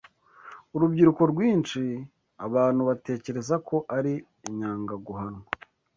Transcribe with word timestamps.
Urubyiruko 0.75 1.21
rwinshi 1.31 1.81
abantu 2.45 2.81
batekereza 2.89 3.55
ko 3.67 3.75
ari 3.97 4.13
inyangaguhanwa 4.47 5.43